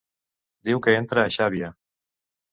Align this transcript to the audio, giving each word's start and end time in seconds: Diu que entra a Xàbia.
Diu 0.69 0.79
que 0.87 0.95
entra 0.99 1.25
a 1.25 1.33
Xàbia. 1.35 1.69